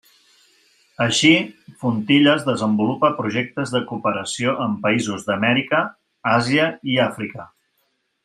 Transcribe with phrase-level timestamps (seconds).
[1.03, 1.29] Així,
[1.83, 5.83] Fontilles desenvolupa projectes de cooperació en països d'Amèrica,
[6.39, 7.47] Àsia i Àfrica.